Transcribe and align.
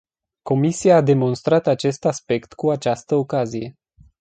Comisia 0.43 0.95
a 0.97 1.01
demonstrat 1.01 1.67
acest 1.67 2.05
aspect 2.05 2.53
cu 2.53 2.69
această 2.69 3.15
ocazie. 3.15 3.75